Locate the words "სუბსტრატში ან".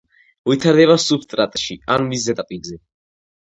1.03-2.11